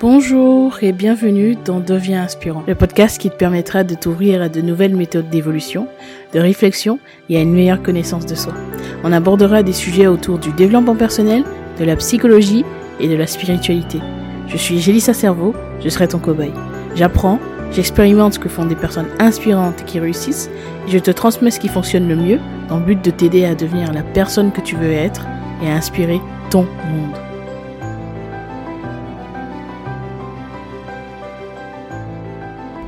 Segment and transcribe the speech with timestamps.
[0.00, 4.60] Bonjour et bienvenue dans Deviens inspirant, le podcast qui te permettra de t'ouvrir à de
[4.60, 5.88] nouvelles méthodes d'évolution,
[6.32, 8.54] de réflexion et à une meilleure connaissance de soi.
[9.02, 11.42] On abordera des sujets autour du développement personnel,
[11.80, 12.64] de la psychologie
[13.00, 13.98] et de la spiritualité.
[14.46, 16.52] Je suis Gélissa Cerveau, je serai ton cobaye.
[16.94, 17.40] J'apprends,
[17.72, 20.50] j'expérimente ce que font des personnes inspirantes qui réussissent
[20.86, 23.54] et je te transmets ce qui fonctionne le mieux dans le but de t'aider à
[23.54, 25.26] devenir la personne que tu veux être
[25.62, 26.20] et à inspirer
[26.50, 27.16] ton monde.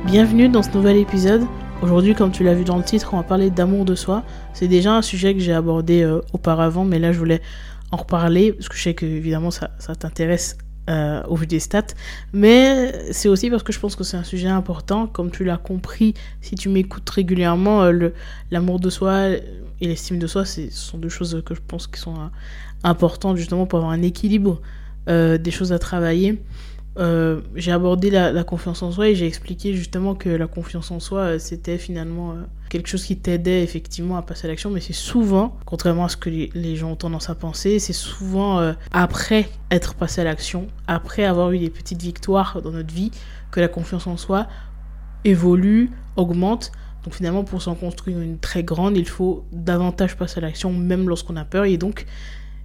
[0.05, 1.45] Bienvenue dans ce nouvel épisode.
[1.81, 4.23] Aujourd'hui, comme tu l'as vu dans le titre, on va parler d'amour de soi.
[4.53, 7.41] C'est déjà un sujet que j'ai abordé euh, auparavant, mais là, je voulais
[7.91, 10.57] en reparler parce que je sais que évidemment ça, ça t'intéresse
[10.89, 11.93] euh, au vu des stats.
[12.33, 15.07] Mais c'est aussi parce que je pense que c'est un sujet important.
[15.07, 18.09] Comme tu l'as compris, si tu m'écoutes régulièrement, euh,
[18.49, 21.99] l'amour de soi et l'estime de soi, ce sont deux choses que je pense qui
[21.99, 22.15] sont
[22.83, 24.61] importantes justement pour avoir un équilibre,
[25.07, 26.41] des choses à travailler.
[26.97, 30.99] Euh, j'ai abordé la, confiance en soi et j'ai expliqué justement que la confiance en
[30.99, 32.35] soi, euh, c'était finalement euh,
[32.69, 36.17] quelque chose qui t'aidait effectivement à passer à l'action, mais c'est souvent, contrairement à ce
[36.17, 41.23] que les, gens ont tendance à penser, c'est souvent après être passé à l'action, après
[41.23, 43.11] avoir eu des petites victoires dans notre vie,
[43.51, 44.47] que la confiance en soi
[45.23, 46.71] évolue, augmente.
[47.03, 51.07] Donc finalement, pour s'en construire une très grande, il faut davantage passer à l'action, même
[51.07, 51.65] lorsqu'on a peur.
[51.65, 52.05] Et donc,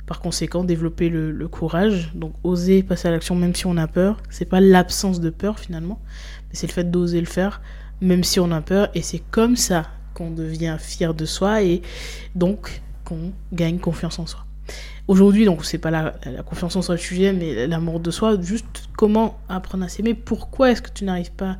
[0.06, 4.22] par conséquent, développer le, courage, donc oser passer à l'action même si on a peur.
[4.30, 6.00] C'est pas l'absence de peur finalement,
[6.48, 7.60] mais c'est le fait d'oser le faire
[8.00, 8.88] même si on a peur.
[8.94, 11.82] Et c'est comme ça qu'on devient fier de soi et
[12.34, 14.44] donc qu'on gagne confiance en soi.
[15.08, 18.40] Aujourd'hui, donc c'est pas la, confiance en soi le sujet, mais l'amour de soi.
[18.40, 20.14] Juste comment apprendre à s'aimer?
[20.14, 21.58] Pourquoi est-ce que tu n'arrives pas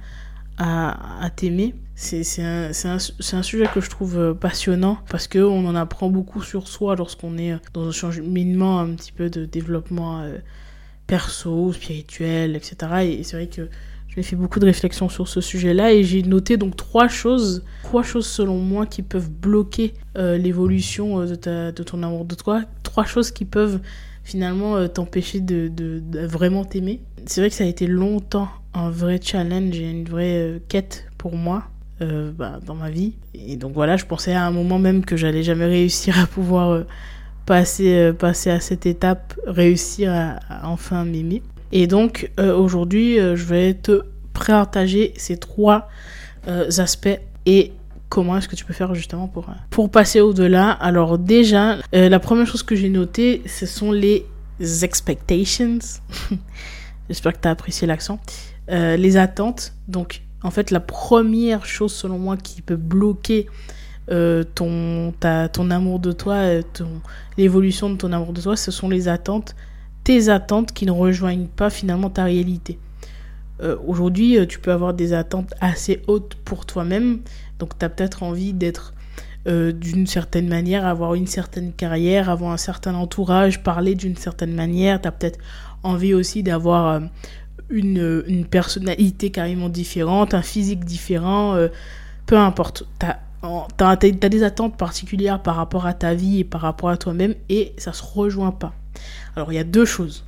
[0.59, 6.11] à t'aimer c'est un, un, sujet que je trouve euh, passionnant parce qu'on en apprend
[6.11, 10.37] beaucoup sur soi lorsqu'on est euh, dans un cheminement un petit peu de développement euh,
[11.07, 12.77] perso, spirituel, etc.
[13.03, 13.71] Et c'est vrai que
[14.09, 18.03] j'ai fait beaucoup de réflexions sur ce sujet-là et j'ai noté donc trois choses, trois
[18.03, 23.31] choses selon moi qui peuvent bloquer l'évolution de, de ton amour de toi, trois choses
[23.31, 23.81] qui peuvent
[24.25, 27.01] finalement t'empêcher de, de, de, vraiment t'aimer.
[27.27, 31.35] C'est vrai que ça a été longtemps un vrai challenge et une vraie quête pour
[31.35, 31.65] moi
[32.03, 33.15] euh, bah, dans ma vie.
[33.33, 36.69] Et donc voilà, je pensais à un moment même que j'allais jamais réussir à pouvoir
[36.69, 36.87] euh,
[37.47, 41.43] passer, euh, passer à cette étape, réussir à, enfin m'aimer.
[41.73, 45.89] Et donc aujourd'hui, je vais te partager ces trois
[46.47, 47.73] aspects et
[48.09, 50.71] comment est-ce que tu peux faire justement pour, pour passer au-delà.
[50.71, 54.27] Alors déjà, la première chose que j'ai notée, ce sont les
[54.83, 55.79] expectations.
[57.09, 58.21] J'espère que tu as apprécié l'accent.
[58.69, 59.75] Les attentes.
[59.89, 63.47] Donc en fait, la première chose, selon moi, qui peut bloquer
[64.11, 66.63] euh, ton, ta, ton amour de toi, euh,
[67.37, 69.57] l'évolution de ton amour de toi, ce sont les attentes,
[70.05, 72.79] tes attentes qui ne rejoignent pas finalement ta réalité.
[73.61, 77.21] Euh, aujourd'hui, tu peux avoir des attentes assez hautes pour toi-même,
[77.59, 78.93] donc tu as peut-être envie d'être
[79.49, 85.01] d'une certaine manière, avoir une certaine carrière, avoir un certain entourage, parler d'une certaine manière,
[85.01, 85.39] tu as peut-être
[85.85, 87.01] envie aussi d'avoir
[87.69, 91.69] une, une, personnalité carrément différente, un physique différent, euh,
[92.27, 92.85] peu importe.
[93.01, 97.35] Tu as, des attentes particulières par rapport à ta vie et par rapport à toi-même
[97.49, 98.75] et ça se rejoint pas.
[99.35, 100.25] Alors il y a deux choses.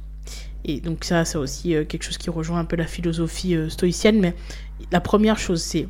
[0.65, 3.69] Et donc ça, c'est aussi euh, quelque chose qui rejoint un peu la philosophie euh,
[3.69, 4.21] stoïcienne.
[4.21, 4.35] Mais
[4.93, 5.89] la première chose, c'est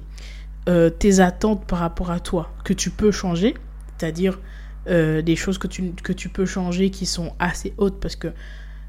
[0.99, 3.55] tes attentes par rapport à toi que tu peux changer.
[3.97, 4.39] C'est-à-dire
[4.87, 7.99] des choses que tu, que tu peux changer qui sont assez hautes.
[8.01, 8.29] Parce que,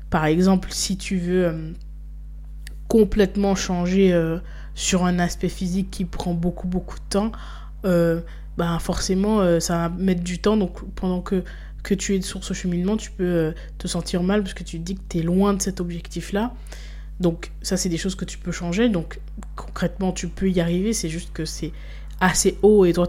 [0.10, 1.74] par exemple, si tu veux
[2.90, 4.40] complètement changer euh,
[4.76, 7.32] sur un aspect physique qui prend beaucoup beaucoup de temps,
[7.86, 8.20] euh,
[8.58, 10.58] bah forcément euh, ça va mettre du temps.
[10.58, 11.44] Donc pendant que,
[11.84, 14.84] que tu es sur ce cheminement, tu peux te sentir mal parce que tu te
[14.84, 16.54] dis que tu es loin de cet objectif-là.
[17.20, 18.90] Donc ça c'est des choses que tu peux changer.
[18.90, 19.20] Donc
[19.56, 21.72] concrètement tu peux y arriver, c'est juste que c'est
[22.20, 23.08] assez haut et toi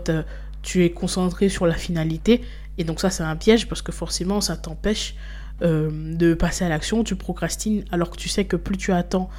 [0.62, 2.42] tu es concentré sur la finalité.
[2.76, 5.14] Et donc ça c'est un piège parce que forcément ça t'empêche
[5.62, 9.30] de passer à l'action, tu procrastines alors que tu sais que plus tu attends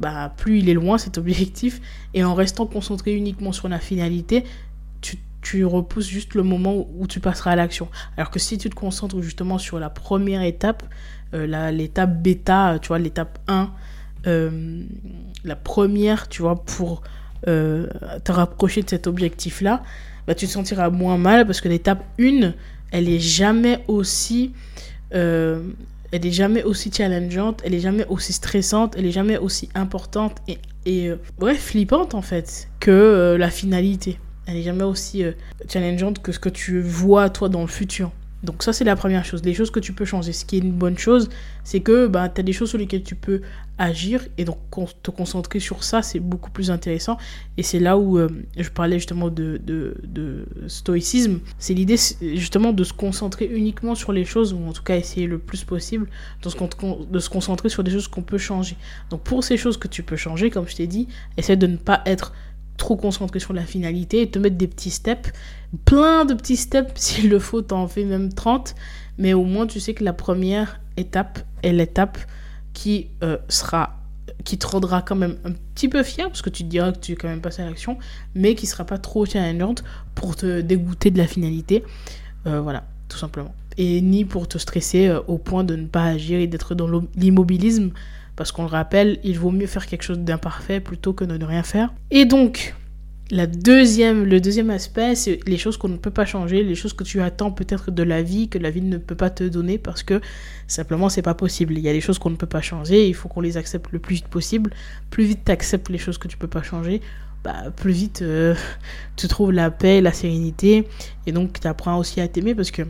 [0.00, 1.80] bah, plus il est loin cet objectif.
[2.14, 4.44] Et en restant concentré uniquement sur la finalité,
[5.00, 7.88] tu, tu repousses juste le moment où tu passeras à l'action.
[8.16, 10.82] Alors que si tu te concentres justement sur la première étape,
[11.34, 13.70] euh, l'étape bêta, tu vois, l'étape 1,
[14.26, 14.82] euh,
[15.44, 17.02] la première, tu vois, pour
[17.48, 17.88] euh,
[18.24, 19.82] te rapprocher de cet objectif-là,
[20.26, 22.52] bah, tu te sentiras moins mal parce que l'étape 1,
[22.90, 24.52] elle est jamais aussi
[26.14, 30.36] elle est jamais aussi challengeante, elle est jamais aussi stressante, elle est jamais aussi importante
[30.46, 34.20] et, et euh, flippante en fait que euh, la finalité.
[34.46, 35.32] elle n'est jamais aussi euh,
[35.68, 38.12] challengeante que ce que tu vois toi dans le futur.
[38.44, 39.42] Donc ça, c'est la première chose.
[39.44, 40.32] Les choses que tu peux changer.
[40.32, 41.28] Ce qui est une bonne chose,
[41.64, 43.40] c'est que bah, tu as des choses sur lesquelles tu peux
[43.78, 44.22] agir.
[44.38, 44.58] Et donc
[45.02, 47.16] te concentrer sur ça, c'est beaucoup plus intéressant.
[47.56, 51.40] Et c'est là où euh, je parlais justement de, de, de stoïcisme.
[51.58, 55.26] C'est l'idée justement de se concentrer uniquement sur les choses, ou en tout cas essayer
[55.26, 56.08] le plus possible
[56.42, 56.56] de se,
[57.10, 58.76] de se concentrer sur des choses qu'on peut changer.
[59.10, 61.76] Donc pour ces choses que tu peux changer, comme je t'ai dit, essaie de ne
[61.76, 62.32] pas être
[62.76, 65.32] trop concentré sur la finalité et te mettre des petits steps,
[65.84, 68.74] plein de petits steps, s'il le faut, t'en fais même 30,
[69.18, 72.18] mais au moins tu sais que la première étape est l'étape
[72.72, 74.00] qui euh, sera
[74.44, 76.98] qui te rendra quand même un petit peu fier parce que tu te diras que
[76.98, 77.98] tu es quand même passé à l'action
[78.34, 79.84] mais qui sera pas trop challengeante
[80.14, 81.84] pour te dégoûter de la finalité.
[82.46, 83.54] Euh, voilà tout simplement.
[83.76, 86.88] Et ni pour te stresser euh, au point de ne pas agir et d'être dans
[87.16, 87.90] l'immobilisme
[88.36, 91.44] parce qu'on le rappelle, il vaut mieux faire quelque chose d'imparfait plutôt que de ne
[91.44, 91.92] rien faire.
[92.10, 92.74] Et donc,
[93.30, 96.92] la deuxième, le deuxième aspect, c'est les choses qu'on ne peut pas changer, les choses
[96.92, 99.78] que tu attends peut-être de la vie, que la vie ne peut pas te donner
[99.78, 100.20] parce que
[100.66, 101.74] simplement c'est pas possible.
[101.78, 103.92] Il y a des choses qu'on ne peut pas changer, il faut qu'on les accepte
[103.92, 104.70] le plus vite possible.
[105.10, 107.00] Plus vite tu acceptes les choses que tu peux pas changer,
[107.44, 108.54] bah, plus vite euh,
[109.16, 110.86] tu trouves la paix, la sérénité
[111.26, 112.82] et donc tu apprends aussi à t'aimer parce que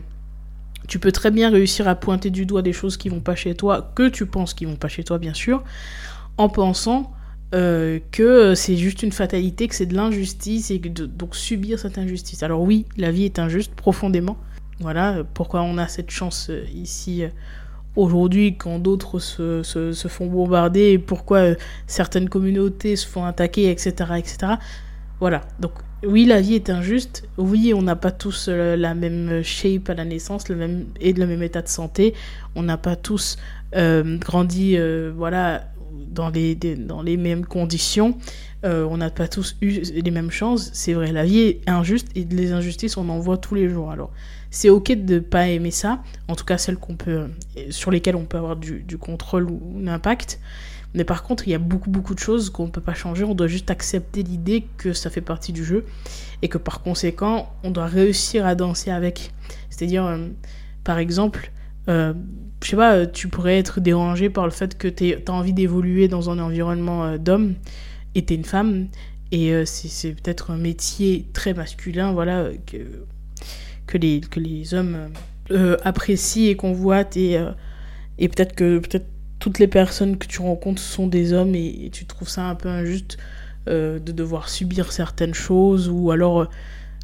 [0.87, 3.55] tu peux très bien réussir à pointer du doigt des choses qui vont pas chez
[3.55, 5.63] toi, que tu penses qui vont pas chez toi, bien sûr,
[6.37, 7.11] en pensant
[7.53, 11.97] euh, que c'est juste une fatalité, que c'est de l'injustice et que donc subir cette
[11.97, 12.43] injustice.
[12.43, 14.37] Alors oui, la vie est injuste profondément.
[14.79, 17.29] Voilà pourquoi on a cette chance euh, ici euh,
[17.95, 21.55] aujourd'hui quand d'autres se, se, se, font bombarder pourquoi
[21.87, 23.93] certaines communautés se font attaquer, etc.
[24.17, 24.53] etc.
[25.21, 25.71] Voilà, donc
[26.07, 27.27] oui, la vie est injuste.
[27.37, 31.13] Oui, on n'a pas tous euh, la même shape à la naissance, le même et
[31.13, 32.13] le même état de santé.
[32.55, 33.37] On n'a pas tous
[33.75, 35.65] euh, grandi, euh, voilà,
[36.09, 38.17] dans les, dans les mêmes conditions.
[38.63, 40.69] on n'a pas tous eu les mêmes chances.
[40.73, 43.91] C'est vrai, la vie est injuste et les injustices, on en voit tous les jours.
[43.91, 44.11] Alors,
[44.49, 46.01] c'est ok de pas aimer ça.
[46.27, 47.27] En tout cas, celles peut,
[47.69, 50.39] sur lesquelles on peut avoir du, du contrôle ou un impact.
[50.95, 53.25] Mais par contre, il y a beaucoup, beaucoup de choses qu'on ne peut pas changer.
[53.25, 55.85] On doit juste accepter l'idée que ça fait partie du jeu
[56.41, 59.33] et que par conséquent, on doit réussir à danser avec.
[59.69, 60.29] C'est-à-dire, euh,
[60.85, 61.51] par exemple,
[61.89, 62.13] euh,
[62.63, 66.07] je sais pas, tu pourrais être dérangé par le fait que tu as envie d'évoluer
[66.07, 67.55] dans un environnement euh, d'hommes
[68.15, 68.87] et tu es une femme
[69.31, 72.77] et c'est peut-être un métier très masculin, voilà, que,
[73.85, 75.09] que, les, que les hommes
[75.83, 77.43] apprécient et convoitent et,
[78.17, 79.07] et peut-être que peut-être
[79.45, 82.67] toutes les personnes que tu rencontres sont des hommes et, tu trouves ça un peu
[82.67, 83.19] injuste
[83.67, 86.49] euh, de devoir subir certaines choses ou alors euh,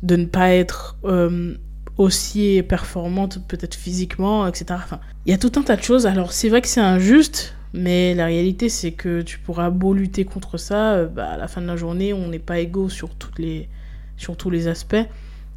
[0.01, 1.53] de ne pas être euh,
[1.97, 4.65] aussi performante peut-être physiquement, etc.
[4.71, 6.07] Enfin, il y a tout un tas de choses.
[6.07, 10.25] Alors c'est vrai que c'est injuste, mais la réalité c'est que tu pourras beau lutter
[10.25, 13.37] contre ça, bah, à la fin de la journée on n'est pas égaux sur, toutes
[13.37, 13.69] les,
[14.17, 15.05] sur tous les aspects.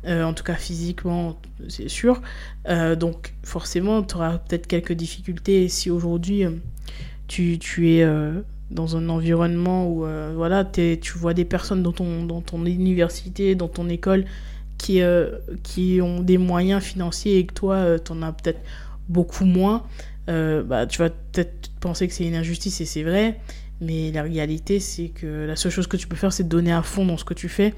[0.06, 1.36] Euh, en tout cas physiquement,
[1.68, 2.20] c'est sûr.
[2.68, 6.50] Euh, donc forcément, tu auras peut-être quelques difficultés si aujourd'hui euh,
[7.26, 8.06] tu, tu, es
[8.70, 13.68] dans un environnement où voilà, tu vois des personnes dans ton, dans ton université, dans
[13.68, 14.26] ton école
[14.76, 15.00] qui,
[15.62, 18.60] qui ont des moyens financiers et que toi, tu en as peut-être
[19.08, 19.84] beaucoup moins.
[20.26, 23.40] bah, tu vas peut-être penser que c'est une injustice et c'est vrai,
[23.80, 26.72] mais la réalité, c'est que la seule chose que tu peux faire, c'est de donner
[26.72, 27.72] à fond dans ce que tu fais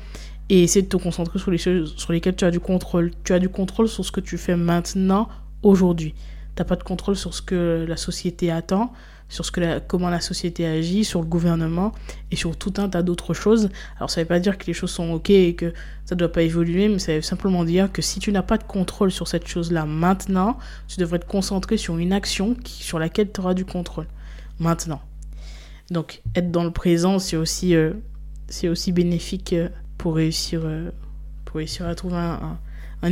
[0.49, 3.11] et essayer de te concentrer sur les choses sur lesquelles tu as du contrôle.
[3.25, 5.29] Tu as du contrôle sur ce que tu fais maintenant,
[5.63, 6.15] aujourd'hui.
[6.55, 8.93] Tu n'as pas de contrôle sur ce que la société attend,
[9.29, 11.93] sur ce que comment la société agit, sur le gouvernement
[12.31, 13.71] et sur tout un tas d'autres choses.
[13.97, 15.73] Alors ça ne veut pas dire que les choses sont ok et que
[16.05, 18.57] ça ne doit pas évoluer, mais ça veut simplement dire que si tu n'as pas
[18.57, 23.31] de contrôle sur cette chose-là maintenant, tu devrais te concentrer sur une action sur laquelle
[23.33, 24.07] tu auras du contrôle.
[24.59, 25.03] Maintenant.
[25.91, 27.93] Donc être dans le présent, c'est aussi, euh,
[28.65, 29.53] aussi bénéfique.
[29.53, 30.91] Euh, pour réussir, euh,
[31.45, 32.59] pour réussir à trouver un,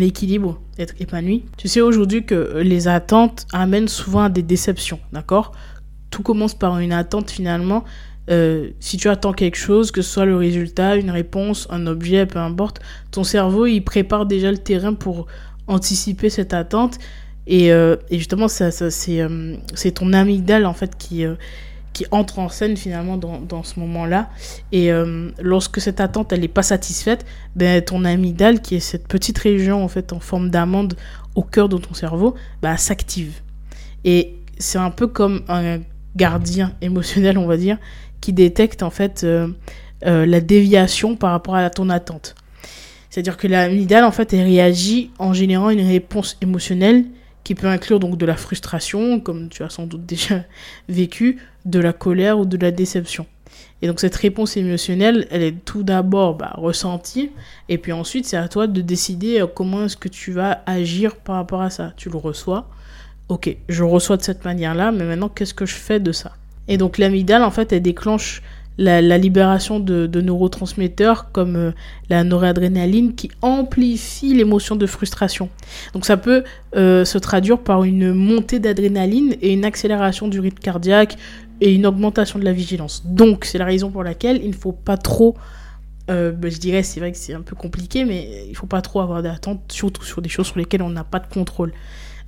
[0.01, 1.45] équilibre, être épanoui.
[1.57, 5.53] Tu sais aujourd'hui que les attentes amènent souvent à des déceptions, d'accord?
[6.11, 7.85] Tout commence par une attente finalement.
[8.31, 12.27] Euh, si tu attends quelque chose, que ce soit le résultat, une réponse, un objet,
[12.27, 12.81] peu importe,
[13.13, 15.27] ton cerveau il prépare déjà le terrain pour
[15.69, 16.99] anticiper cette attente.
[17.47, 21.25] Et, euh, justement, ça, ça c'est ton amygdale en fait qui,
[21.95, 24.29] qui entre en scène finalement dans, ce moment-là.
[24.73, 27.25] Et euh, lorsque cette attente, elle n'est pas satisfaite,
[27.57, 30.95] ben, ton amygdale, qui est cette petite région en fait en forme d'amande
[31.35, 33.41] au cœur de ton cerveau, ben, s'active.
[34.05, 35.79] Et c'est un peu comme un
[36.17, 37.79] gardien émotionnel, on va dire,
[38.21, 39.49] qui détecte en fait euh,
[40.05, 42.35] euh, la déviation par rapport à ton attente.
[43.09, 47.05] C'est-à-dire que l'amygdale, en fait, elle réagit en générant une réponse émotionnelle
[47.45, 50.45] qui peut inclure donc de la frustration, comme tu as sans doute déjà
[50.89, 53.27] vécu, de la colère ou de la déception.
[53.83, 57.31] Et donc cette réponse émotionnelle, elle est tout d'abord bah, ressentie,
[57.69, 61.17] et puis ensuite c'est à toi de décider euh, comment est-ce que tu vas agir
[61.17, 61.93] par rapport à ça.
[61.97, 62.69] Tu le reçois,
[63.29, 66.33] ok, je reçois de cette manière-là, mais maintenant qu'est-ce que je fais de ça?
[66.67, 68.43] Et donc l'amygdale, en fait, elle déclenche
[68.79, 71.71] la, libération de, neurotransmetteurs comme euh,
[72.11, 75.49] la noradrénaline qui amplifie l'émotion de frustration.
[75.93, 76.45] Donc ça peut
[76.77, 81.17] euh, se traduire par une montée d'adrénaline et une accélération du rythme cardiaque
[81.61, 83.05] et une augmentation de la vigilance.
[83.07, 85.37] Donc c'est la raison pour laquelle il ne faut pas trop...
[86.11, 88.67] Euh, ben, je dirais, c'est vrai que c'est un peu compliqué, mais il ne faut
[88.67, 91.73] pas trop avoir d'attente, surtout sur des choses sur lesquelles on n'a pas de contrôle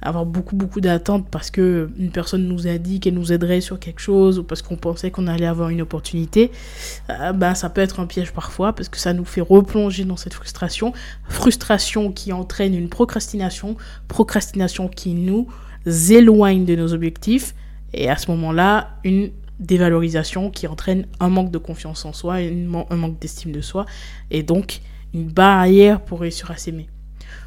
[0.02, 3.78] avoir beaucoup beaucoup d'attentes parce que une personne nous a dit qu'elle nous aiderait sur
[3.78, 6.50] quelque chose ou parce qu'on pensait qu'on allait avoir une opportunité,
[7.34, 10.34] ben ça peut être un piège parfois parce que ça nous fait replonger dans cette
[10.34, 10.92] frustration,
[11.28, 13.76] frustration qui entraîne une procrastination,
[14.08, 15.48] procrastination qui nous
[16.10, 17.54] éloigne de nos objectifs
[17.92, 22.96] et à ce moment-là, une dévalorisation qui entraîne un manque de confiance en soi, un
[22.96, 23.86] manque d'estime de soi
[24.30, 24.80] et donc
[25.14, 26.88] une barrière pour réussir à s'aimer.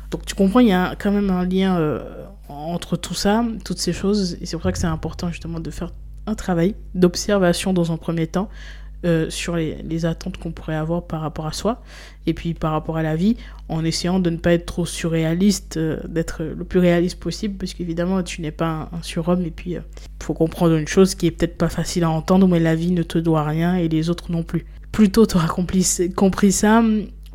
[0.10, 3.80] Donc tu comprends, il y a quand même un lien euh, entre tout ça, toutes
[3.80, 5.92] ces choses, et c'est pour ça que c'est important justement de faire
[6.26, 8.50] un travail d'observation dans un premier temps
[9.06, 11.82] euh, sur les, attentes qu'on pourrait avoir par rapport à soi
[12.28, 13.38] et puis par rapport à la vie,
[13.70, 17.74] en essayant de ne pas être trop surréaliste, euh, d'être le plus réaliste possible, parce
[17.74, 19.84] qu'évidemment tu n'es pas un, surhomme et puis il
[20.22, 23.04] faut comprendre une chose qui est peut-être pas facile à entendre, mais la vie ne
[23.04, 24.66] te doit rien et les autres non plus.
[24.92, 26.84] Plus tôt tu auras compris, compris ça,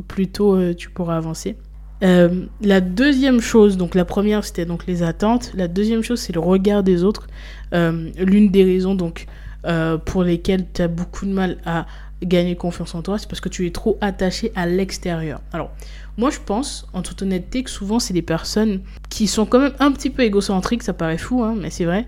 [0.06, 1.56] plus tôt tu pourras avancer.
[2.02, 6.32] Euh, la deuxième chose, donc la première c'était donc les attentes, la deuxième chose c'est
[6.32, 7.28] le regard des autres.
[7.72, 9.26] Euh, l'une des raisons donc
[9.64, 11.86] euh, pour lesquelles tu as beaucoup de mal à
[12.22, 15.40] gagner confiance en toi, c'est parce que tu es trop attaché à l'extérieur.
[15.52, 15.70] Alors,
[16.16, 19.74] moi je pense, en toute honnêteté, que souvent c'est des personnes qui sont quand même
[19.78, 22.06] un petit peu égocentriques, ça paraît fou, hein, mais c'est vrai.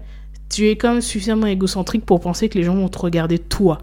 [0.48, 3.78] Tu es quand même suffisamment égocentrique pour penser que les gens vont te regarder toi.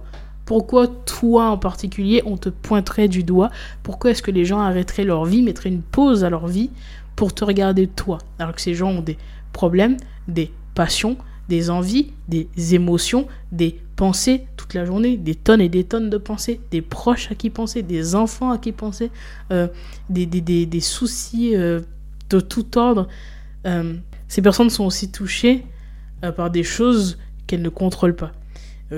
[0.45, 3.50] Pourquoi toi en particulier, on te pointerait du doigt?
[3.81, 6.69] Pourquoi est-ce que les gens arrêteraient leur vie, mettraient une pause à leur vie
[7.15, 8.17] pour te regarder toi?
[8.39, 9.17] Alors que ces gens ont des
[9.53, 9.97] problèmes,
[10.27, 11.17] des passions,
[11.50, 16.17] des envies, des émotions, des pensées toute la journée, des tonnes et des tonnes de
[16.17, 19.12] pensées, des proches à qui penser, des enfants à qui penser,
[19.51, 19.67] euh,
[20.09, 21.81] des, des, soucis euh,
[22.29, 23.07] de tout ordre.
[23.65, 23.95] Euh,
[24.27, 25.65] ces personnes sont aussi touchées
[26.38, 28.31] par des choses qu'elles ne contrôlent pas,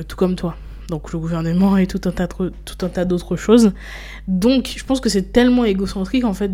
[0.08, 0.56] tout comme toi
[0.89, 3.72] donc le gouvernement et tout un tas, tout un tas d'autres choses.
[4.27, 6.51] Donc je pense que c'est tellement égocentrique en fait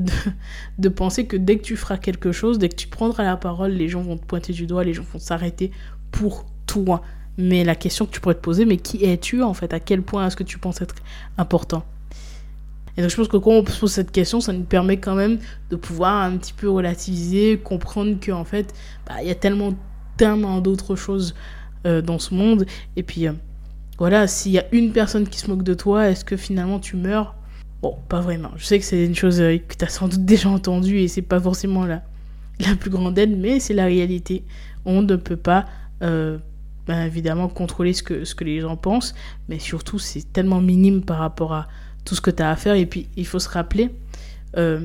[0.77, 3.71] de, penser que dès que tu feras quelque chose, dès que tu prendras la parole,
[3.71, 5.71] les gens vont te pointer du doigt, les gens vont s'arrêter
[6.11, 7.01] pour toi.
[7.37, 9.73] Mais la question que tu pourrais te poser, mais qui es-tu en fait?
[9.73, 10.95] À quel point est-ce que tu penses être
[11.37, 11.83] important?
[12.97, 15.15] Et donc je pense que quand on se pose cette question, ça nous permet quand
[15.15, 18.73] même de pouvoir un petit peu relativiser, comprendre qu'en fait,
[19.07, 19.73] bah, il y a tellement,
[20.17, 21.33] tellement d'autres choses
[21.85, 22.65] euh, dans ce monde.
[22.97, 23.33] Et puis, euh,
[24.01, 26.95] voilà, s'il y a une personne qui se moque de toi, est-ce que finalement tu
[26.95, 27.35] meurs?
[27.83, 28.49] Bon, pas vraiment.
[28.55, 31.07] Je sais que c'est une chose euh, que tu as sans doute déjà entendue et
[31.07, 32.01] c'est pas forcément la,
[32.61, 34.43] la plus grande aide, mais c'est la réalité.
[34.85, 35.67] On ne peut pas,
[36.01, 36.39] euh,
[36.87, 39.13] ben, évidemment, contrôler ce que, ce que les gens pensent,
[39.49, 41.67] mais surtout, c'est tellement minime par rapport à
[42.03, 42.73] tout ce que tu as à faire.
[42.73, 43.91] Et puis, il faut se rappeler
[44.57, 44.83] euh,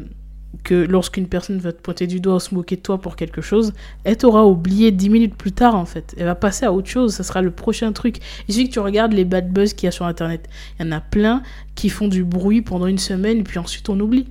[0.63, 3.41] que lorsqu'une personne va te pointer du doigt ou se moquer de toi pour quelque
[3.41, 3.73] chose,
[4.05, 6.15] elle t'aura oublié dix minutes plus tard en fait.
[6.19, 8.19] Elle va passer à autre chose, ça sera le prochain truc.
[8.49, 10.49] Il suffit que tu regardes les bad buzz qu'il y a sur internet.
[10.79, 11.43] Il y en a plein
[11.75, 14.27] qui font du bruit pendant une semaine puis ensuite on oublie.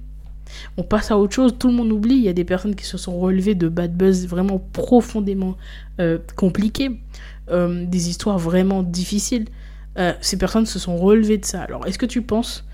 [0.77, 2.15] On passe à autre chose, tout le monde oublie.
[2.15, 5.57] Il y a des personnes qui se sont relevées de bad buzz vraiment profondément
[5.99, 6.17] euh,
[7.49, 9.45] euh, des histoires vraiment difficiles.
[9.97, 11.61] Euh, ces personnes se sont relevées de ça.
[11.61, 12.65] Alors est-ce que tu penses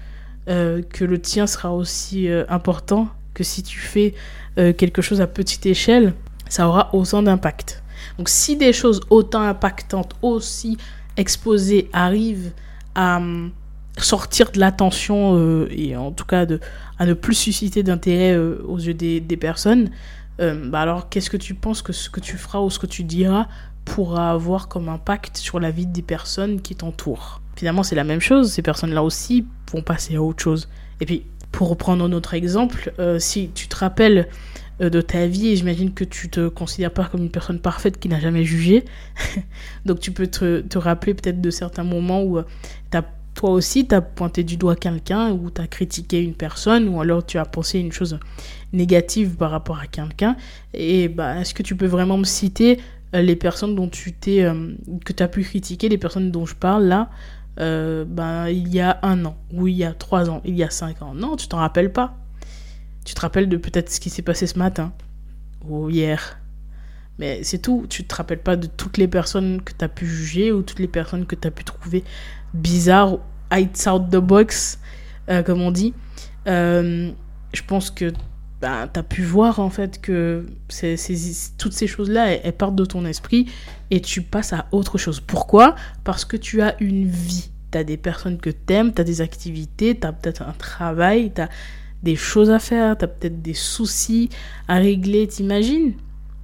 [0.48, 4.14] que le tien sera aussi important que si tu fais
[4.58, 6.14] euh, quelque chose à petite échelle,
[6.50, 7.84] ça aura autant d'impact.
[8.18, 10.78] Donc si des choses autant impactantes, aussi
[11.18, 12.52] exposées arrivent
[12.96, 13.52] à hum,
[13.98, 16.46] sortir de l'attention euh, et en tout cas
[17.00, 19.90] à ne plus susciter d'intérêt euh, aux yeux des, des personnes,
[20.40, 23.04] bah alors qu'est-ce que tu penses que ce que tu feras ou ce que tu
[23.04, 23.48] diras
[23.86, 27.42] pourra avoir comme impact sur la vie des personnes qui t'entourent?
[27.56, 30.68] Finalement c'est la même chose, ces personnes-là aussi vont passer à autre chose.
[31.00, 34.28] Et puis pour reprendre notre exemple, euh, si tu te rappelles
[34.82, 38.00] euh, de ta vie, et j'imagine que tu te considères pas comme une personne parfaite
[38.00, 38.86] qui n'a jamais jugé,
[39.86, 42.44] donc tu peux te, te rappeler peut-être de certains moments où euh,
[43.34, 47.02] toi aussi tu as pointé du doigt quelqu'un, ou tu as critiqué une personne, ou
[47.02, 48.20] alors tu as pensé une chose
[48.74, 50.36] négative par rapport à quelqu'un,
[50.74, 52.80] et bah, est-ce que tu peux vraiment me citer
[53.14, 54.48] les personnes dont tu t'es,
[55.04, 57.10] que tu as pu critiquer, les personnes dont je parle là,
[57.60, 60.64] euh, ben, il y a un an, ou il y a trois ans, il y
[60.64, 61.14] a cinq ans.
[61.14, 62.16] Non, tu t'en rappelles pas.
[63.06, 64.94] Tu te rappelles de peut-être ce qui s'est passé ce matin,
[65.66, 66.40] ou hier.
[67.20, 67.86] Mais c'est tout.
[67.90, 70.80] Tu te rappelles pas de toutes les personnes que tu as pu juger ou toutes
[70.80, 72.04] les personnes que tu as pu trouver
[72.54, 73.20] bizarres,
[73.54, 74.80] out the box,
[75.30, 75.94] euh, comme on dit.
[76.48, 77.12] Euh,
[77.54, 78.12] je pense que
[78.62, 80.46] ben, tu as pu voir en fait que
[81.58, 83.48] toutes ces choses-là, elles, partent de ton esprit
[83.90, 85.20] et tu passes à autre chose.
[85.20, 85.76] Pourquoi?
[86.04, 87.50] Parce que tu as une vie.
[87.72, 90.54] Tu as des personnes que tu aimes, tu as des activités, tu as peut-être un
[90.54, 91.50] travail, tu as
[92.04, 94.30] des choses à faire, tu as peut-être des soucis
[94.68, 95.94] à régler, t'imagines?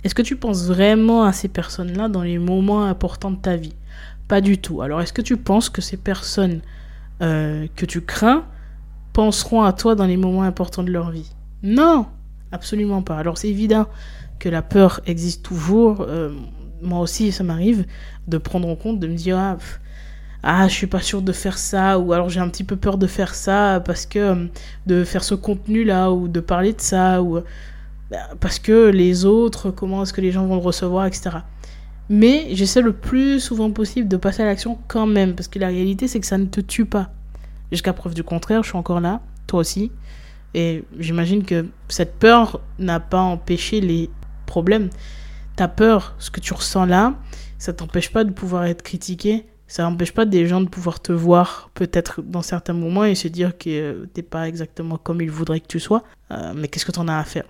[0.03, 3.75] Est-ce que tu penses vraiment à ces personnes-là dans les moments importants de ta vie?
[4.27, 4.81] Pas du tout.
[4.81, 6.61] Alors est-ce que tu penses que ces personnes
[7.21, 8.45] euh, que tu crains
[9.13, 11.31] penseront à toi dans les moments importants de leur vie?
[11.63, 12.07] Non,
[12.51, 13.17] absolument pas.
[13.17, 13.87] Alors c'est évident
[14.39, 16.01] que la peur existe toujours.
[16.01, 16.31] Euh,
[16.81, 17.85] moi aussi, ça m'arrive
[18.27, 19.57] de prendre en compte, de me dire ah,
[20.43, 22.97] ah, je suis pas sûr de faire ça, ou alors j'ai un petit peu peur
[22.97, 24.47] de faire ça parce que euh,
[24.85, 27.41] de faire ce contenu là, ou de parler de ça, ou
[28.11, 31.37] bah, parce que les autres, comment est-ce que les gens vont le recevoir, etc.
[32.09, 35.67] Mais j'essaie le plus souvent possible de passer à l'action quand même, parce que la
[35.67, 37.09] réalité c'est que ça ne te tue pas.
[37.71, 39.91] Jusqu'à preuve du contraire, je suis encore là, toi aussi.
[40.53, 44.09] Et j'imagine que cette peur n'a pas empêché les
[44.45, 44.89] problèmes.
[45.55, 47.15] Ta peur, ce que tu ressens là,
[47.57, 49.45] ça t'empêche pas de pouvoir être critiqué.
[49.67, 53.27] Ça n'empêche pas des gens de pouvoir te voir peut-être dans certains moments et se
[53.27, 56.03] dire que t'es pas exactement comme ils voudraient que tu sois.
[56.31, 57.43] Euh, mais qu'est-ce que tu en as à faire?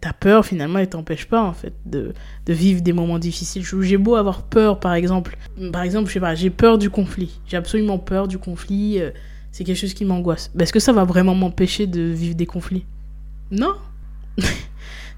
[0.00, 2.12] Ta peur, finalement, elle t'empêche pas, en fait, de,
[2.44, 3.64] de vivre des moments difficiles.
[3.64, 5.38] J'ai beau avoir peur, par exemple.
[5.72, 7.40] Par exemple, je sais pas, j'ai peur du conflit.
[7.46, 9.00] J'ai absolument peur du conflit.
[9.00, 9.12] Euh,
[9.54, 10.50] c'est quelque chose qui m'angoisse.
[10.58, 12.84] Est-ce que ça va vraiment m'empêcher de vivre des conflits?
[13.52, 13.72] Non.
[14.36, 14.42] tu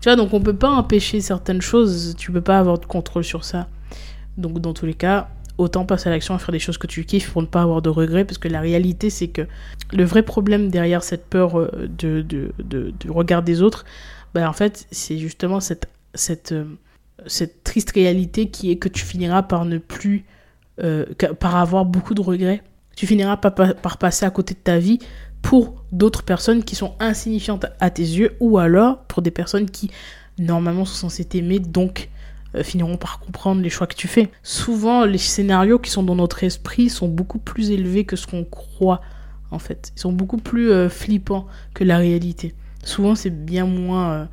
[0.04, 3.44] vois, donc on peut pas empêcher certaines choses, tu peux pas avoir de contrôle sur
[3.44, 3.66] ça.
[4.36, 7.06] Donc dans tous les cas, autant passer à l'action et faire des choses que tu
[7.06, 9.46] kiffes pour ne pas avoir de regrets, parce que la réalité c'est que
[9.94, 13.86] le vrai problème derrière cette peur euh, de, de, de, regard des autres,
[14.34, 16.66] bah, en fait c'est justement cette, cette, euh,
[17.26, 20.26] cette triste réalité qui est que tu finiras par ne plus,
[20.82, 21.06] euh,
[21.40, 22.62] par avoir beaucoup de regrets
[22.96, 24.98] tu finiras par, passer à côté de ta vie
[25.42, 29.90] pour d'autres personnes qui sont insignifiantes à tes yeux ou alors pour des personnes qui
[30.38, 32.08] normalement sont censées t'aimer donc
[32.56, 34.30] euh, finiront par comprendre les choix que tu fais.
[34.42, 38.44] Souvent les scénarios qui sont dans notre esprit sont beaucoup plus élevés que ce qu'on
[38.44, 39.02] croit
[39.50, 39.92] en fait.
[39.94, 42.54] Ils sont beaucoup plus euh, flippants que la réalité.
[42.82, 44.24] Souvent c'est bien moins euh,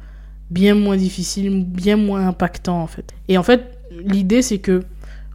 [0.51, 3.13] bien moins difficile, bien moins impactant en fait.
[3.27, 4.83] Et en fait l'idée c'est que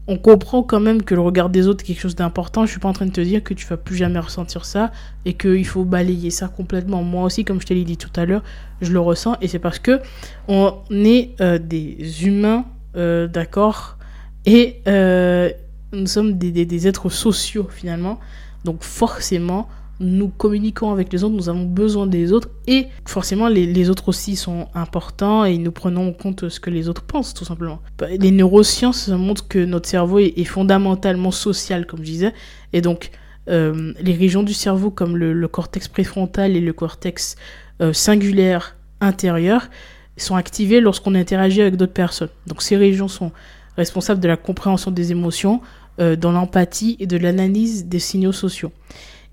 [0.08, 2.64] on comprend quand même que le regard des autres est quelque chose d'important.
[2.64, 4.90] Je suis pas en train de te dire que tu vas plus jamais ressentir ça
[5.26, 7.02] et qu'il faut balayer ça complètement.
[7.02, 8.42] Moi aussi, comme je te l'ai dit tout à l'heure,
[8.80, 10.00] je le ressens et c'est parce que
[10.48, 12.64] on est euh, des humains,
[12.96, 13.98] euh, d'accord,
[14.46, 15.50] et euh,
[15.92, 18.18] nous sommes des, des, êtres sociaux finalement.
[18.64, 19.68] Donc forcément,
[20.00, 24.36] nous communiquons avec les autres, nous avons besoin des autres et forcément les, autres aussi
[24.36, 27.80] sont importants et nous prenons en compte ce que les autres pensent tout simplement.
[28.08, 32.34] Les neurosciences montrent que notre cerveau est, fondamentalement social comme je disais
[32.72, 33.10] et donc
[33.48, 37.36] euh, les régions du cerveau comme le, cortex préfrontal et le cortex
[37.80, 39.68] euh, singulaire intérieur
[40.16, 42.30] sont activées lorsqu'on interagit avec d'autres personnes.
[42.46, 43.32] Donc ces régions sont
[43.76, 45.60] responsables de la compréhension des émotions,
[46.00, 48.70] euh, dans l'empathie et de l'analyse des signaux sociaux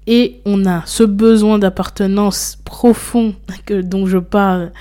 [0.08, 3.36] et on a ce besoin d'appartenance profond
[3.70, 4.72] dont je parle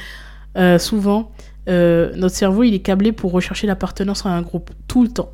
[0.57, 1.33] euh, souvent.
[1.69, 5.33] Euh, notre cerveau, il est câblé pour rechercher l'appartenance à un groupe tout le temps.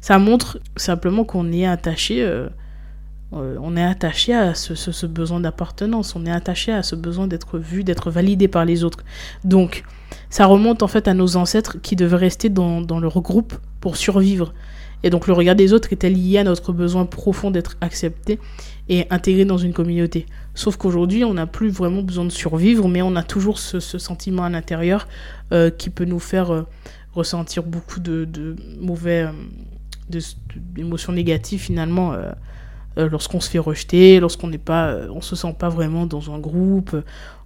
[0.00, 2.48] Ça montre simplement qu'on est attaché, euh,
[3.32, 7.84] on est attaché à ce, besoin d'appartenance, on est attaché à ce besoin d'être vu,
[7.84, 9.04] d'être validé par les autres.
[9.44, 9.84] Donc,
[10.28, 14.52] ça remonte en fait à nos ancêtres qui devaient rester dans leur groupe pour survivre.
[15.02, 18.38] Et donc le regard des autres était lié à notre besoin profond d'être accepté
[18.88, 20.26] et intégré dans une communauté.
[20.54, 24.44] Sauf qu'aujourd'hui, on n'a plus vraiment besoin de survivre, mais on a toujours ce, sentiment
[24.44, 25.06] à l'intérieur
[25.52, 26.66] euh, qui peut nous faire euh,
[27.14, 29.28] ressentir beaucoup de, mauvais,
[30.12, 30.20] euh,
[30.56, 32.14] d'émotions négatives finalement
[32.96, 36.96] lorsqu'on se fait rejeter, lorsqu'on n'est pas, on se sent pas vraiment dans un groupe,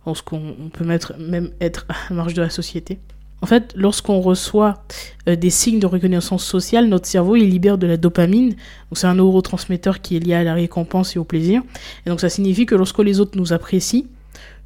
[0.06, 2.98] lorsqu'on peut mettre, même être à la marge de la société.
[3.44, 4.82] En fait, lorsqu'on reçoit
[5.28, 8.54] euh, des signes de reconnaissance sociale, notre cerveau libère de la dopamine.
[8.92, 11.60] c'est un neurotransmetteur qui est lié à la récompense et au plaisir.
[12.06, 14.04] Et donc ça signifie que lorsque les autres nous apprécient,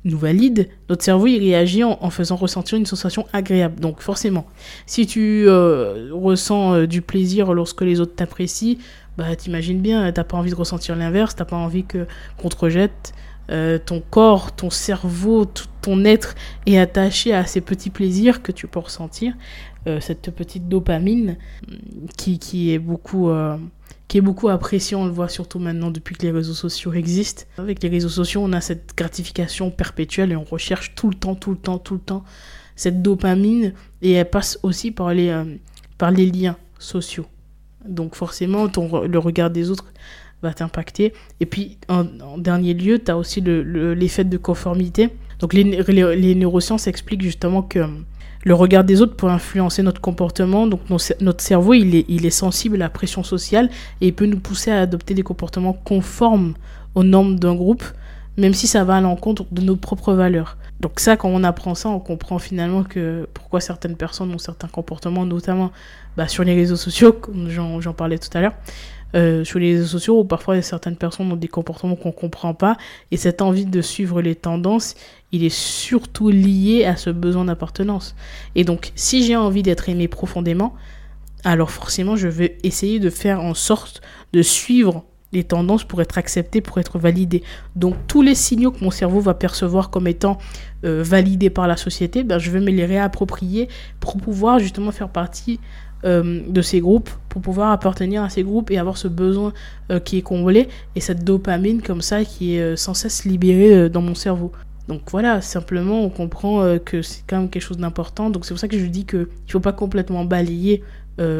[0.05, 3.81] nous valident, notre cerveau réagit en, faisant ressentir une sensation agréable.
[3.81, 4.47] Donc forcément,
[4.87, 8.77] si tu euh, ressens euh, du plaisir lorsque les autres t'apprécient,
[9.17, 12.57] bah t'imagines bien, t'as pas envie de ressentir l'inverse, t'as pas envie que qu'on te
[12.57, 13.13] rejette,
[13.51, 16.35] euh, ton corps, ton cerveau, tout ton être
[16.67, 19.35] est attaché à ces petits plaisirs que tu peux ressentir,
[19.87, 21.37] euh, cette petite dopamine
[22.17, 23.31] qui, qui est beaucoup
[24.07, 27.43] qui est beaucoup appréciée, on le voit surtout maintenant depuis que les réseaux sociaux existent.
[27.59, 31.35] Avec les réseaux sociaux, on a cette gratification perpétuelle et on recherche tout le temps,
[31.35, 32.25] tout le temps, tout le temps
[32.75, 35.37] cette dopamine et elle passe aussi par les,
[35.99, 37.27] par les liens sociaux.
[37.87, 39.93] Donc forcément, le regard des autres
[40.43, 41.13] va t'impacter.
[41.41, 42.05] Et puis, en,
[42.39, 45.11] dernier lieu, tu as aussi l'effet le, de conformité.
[45.41, 47.81] Donc les, les, neurosciences expliquent justement que
[48.45, 50.67] le regard des autres peut influencer notre comportement.
[50.67, 50.81] Donc
[51.21, 53.71] notre cerveau, il est, il est sensible à la pression sociale
[54.01, 56.55] et il peut nous pousser à adopter des comportements conformes
[56.95, 57.85] aux normes d'un groupe,
[58.37, 60.57] même si ça va à l'encontre de nos propres valeurs.
[60.81, 64.69] Donc ça, quand on apprend ça, on comprend finalement que pourquoi certaines personnes ont certains
[64.69, 65.73] comportements, notamment
[66.17, 68.55] bah, sur les réseaux sociaux, comme j'en parlais tout à l'heure,
[69.15, 72.55] euh, sur les réseaux sociaux où parfois certaines personnes ont des comportements qu'on ne comprend
[72.55, 72.77] pas,
[73.11, 74.95] et cette envie de suivre les tendances,
[75.33, 78.15] il est surtout lié à ce besoin d'appartenance.
[78.55, 80.75] Et donc, si j'ai envie d'être aimé profondément,
[81.45, 84.01] alors forcément, je vais essayer de faire en sorte
[84.33, 87.43] de suivre les tendances pour être acceptées, pour être validées.
[87.77, 90.39] Donc tous les signaux que mon cerveau va percevoir comme étant
[90.85, 93.69] euh, validés par la société, ben, je vais me les réapproprier
[94.01, 95.61] pour pouvoir justement faire partie
[96.05, 99.53] euh, de ces groupes, pour pouvoir appartenir à ces groupes et avoir ce besoin
[99.91, 104.03] euh, qui est comblé et cette dopamine comme ça qui est sans cesse libérée dans
[104.03, 104.53] mon cerveau.
[104.87, 108.31] Donc voilà, simplement on comprend que c'est quand même quelque chose d'important.
[108.31, 110.83] Donc c'est pour ça que je dis qu'il ne faut pas complètement balayer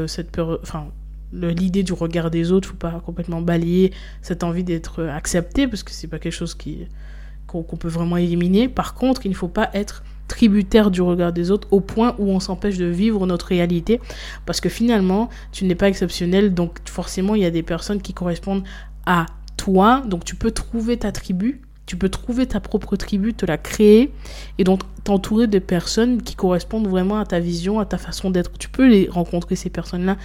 [0.07, 0.89] cette peur, enfin
[1.33, 3.93] l'idée du regard des autres, faut pas complètement balayer
[4.23, 6.57] cette envie d'être accepté parce que c'est pas quelque chose
[7.47, 8.69] qu'on peut vraiment éliminer.
[8.69, 12.31] Par contre, il ne faut pas être tributaire du regard des autres au point où
[12.31, 14.01] on s'empêche de vivre notre réalité
[14.47, 18.13] parce que finalement, tu n'es pas exceptionnel donc forcément, il y a des personnes qui
[18.13, 18.65] correspondent
[19.07, 20.03] à toi.
[20.07, 24.13] Donc tu peux trouver ta tribu, tu peux trouver ta propre tribu, te la créer
[24.59, 28.53] et donc t'entourer de personnes qui correspondent vraiment à ta vision, à ta façon d'être.
[28.59, 30.17] Tu peux les rencontrer ces personnes-là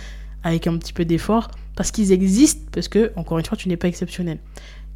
[0.44, 3.78] avec un petit peu d'effort, parce qu'ils existent, parce que, encore une fois, tu n'es
[3.78, 4.40] pas exceptionnel.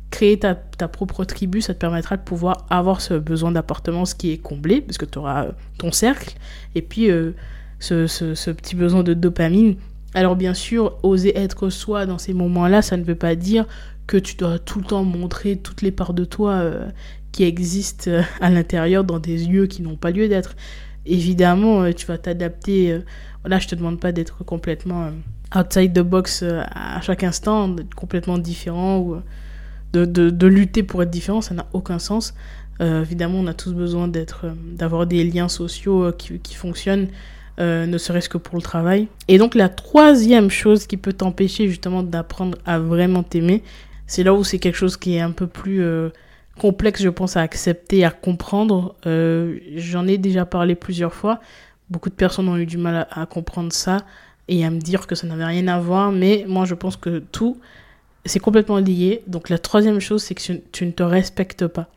[0.10, 0.56] Créer ta,
[0.88, 4.98] propre tribu, ça te permettra de pouvoir avoir ce besoin d'appartenance qui est comblé, parce
[4.98, 6.36] que tu auras euh, ton cercle,
[6.76, 7.32] et puis euh,
[7.80, 9.76] ce, petit besoin de dopamine.
[10.14, 13.66] Alors bien sûr, oser être soi dans ces moments-là, ça ne veut pas dire
[14.08, 16.90] que tu dois tout le temps montrer toutes les parts de toi euh,
[17.34, 20.56] qui existent à l'intérieur dans des lieux qui n'ont pas lieu d'être.
[21.06, 23.00] Évidemment, tu vas t'adapter.
[23.44, 25.12] Voilà, je te demande pas d'être complètement
[25.56, 29.22] outside the box à chaque instant, d'être complètement différent
[29.96, 32.34] euh, de, de, lutter pour être différent, ça n'a aucun sens.
[32.82, 37.08] Euh, évidemment, on a tous besoin d'être, d'avoir des liens sociaux qui, qui, fonctionnent,
[37.60, 39.08] ne serait-ce que pour le travail.
[39.28, 43.64] Et donc la troisième chose qui peut t'empêcher justement d'apprendre à vraiment t'aimer,
[44.06, 45.84] c'est là où c'est quelque chose qui est un peu plus
[46.60, 48.96] complexe, je pense, à accepter, à comprendre.
[49.76, 51.40] J'en ai déjà parlé plusieurs fois.
[51.90, 54.06] Beaucoup de personnes ont eu du mal à comprendre ça
[54.48, 57.20] et à me dire que ça n'avait rien à voir, mais moi je pense que
[57.20, 57.58] tout,
[58.28, 59.24] c'est complètement lié.
[59.28, 61.90] Donc la troisième chose, c'est que tu ne te respectes pas.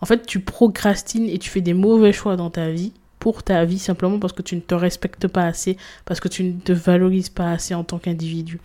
[0.00, 3.64] En fait, tu procrastines et tu fais des mauvais choix dans ta vie, pour ta
[3.64, 6.72] vie, simplement parce que tu ne te respectes pas assez, parce que tu ne te
[6.72, 8.60] valorises pas assez en tant qu'individu.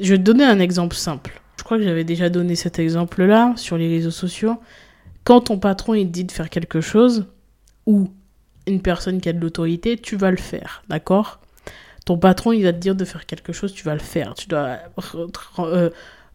[0.00, 1.40] Je vais te donner un exemple simple.
[1.56, 4.56] Je crois que j'avais déjà donné cet exemple-là sur les réseaux sociaux.
[5.24, 7.26] Quand ton patron il te dit de faire quelque chose,
[7.86, 8.10] ou
[8.66, 11.40] une personne qui a de l'autorité, tu vas le faire, d'accord?
[12.08, 14.32] Ton patron, il va te dire de faire quelque chose, tu vas le faire.
[14.32, 14.78] Tu dois
[15.58, 15.90] euh,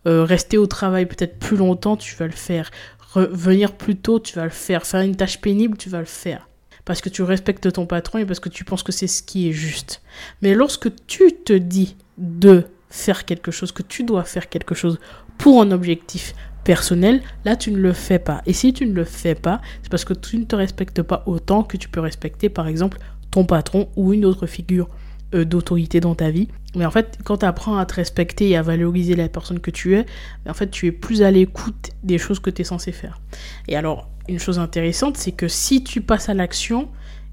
[0.05, 2.69] euh, rester au travail peut-être plus longtemps, tu vas le faire.
[3.15, 4.85] Revenir plus tôt, tu vas le faire.
[4.85, 6.47] Faire une tâche pénible, tu vas le faire.
[6.85, 9.49] Parce que tu respectes ton patron et parce que tu penses que c'est ce qui
[9.49, 10.03] est juste.
[10.43, 14.99] Mais lorsque tu te dis de faire quelque chose, que tu dois faire quelque chose
[15.39, 18.43] pour un objectif personnel, là tu ne le fais pas.
[18.45, 21.23] Et si tu ne le fais pas, c'est parce que tu ne te respectes pas
[21.25, 22.99] autant que tu peux respecter par exemple
[23.31, 24.87] ton patron ou une autre figure
[25.33, 26.47] d'autorité dans ta vie.
[26.75, 29.71] Mais en fait, quand tu apprends à te respecter et à valoriser la personne que
[29.71, 30.05] tu es,
[30.47, 33.19] en fait, tu es plus à l'écoute des choses que tu es censé faire.
[33.67, 36.89] Et alors, une chose intéressante, c'est que si tu passes à l'action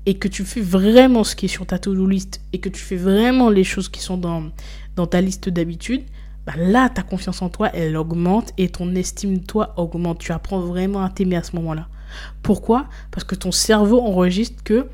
[0.06, 2.80] et que tu fais vraiment ce qui est sur ta to-do list et que tu
[2.80, 4.50] fais vraiment les choses qui sont dans,
[4.96, 6.02] dans ta liste d'habitude,
[6.46, 10.18] ben là, ta confiance en toi, elle augmente et ton estime de toi augmente.
[10.18, 11.88] Tu apprends vraiment à t'aimer à ce moment-là.
[12.42, 12.88] Pourquoi?
[13.10, 14.86] Parce que ton cerveau enregistre que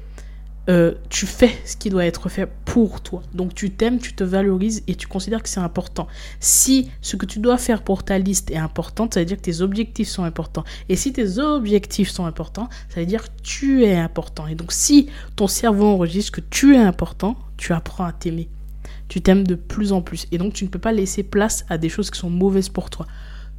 [0.68, 3.22] euh, tu fais ce qui doit être fait pour toi.
[3.34, 6.08] Donc tu t'aimes, tu te valorises et tu considères que c'est important.
[6.40, 9.42] Si ce que tu dois faire pour ta liste est important, ça veut dire que
[9.42, 10.64] tes objectifs sont importants.
[10.88, 14.48] Et si tes objectifs sont importants, ça veut dire que tu es important.
[14.48, 18.48] Et donc si ton cerveau enregistre que tu es important, tu apprends à t'aimer.
[19.08, 20.26] Tu t'aimes de plus en plus.
[20.32, 22.90] Et donc tu ne peux pas laisser place à des choses qui sont mauvaises pour
[22.90, 23.06] toi.